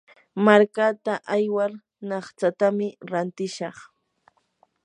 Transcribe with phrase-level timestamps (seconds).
[0.45, 1.71] markaata aywar
[2.07, 3.77] naqtsami rantishaq.